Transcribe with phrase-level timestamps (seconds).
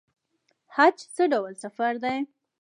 [0.75, 2.17] حج څه ډول سفر دی؟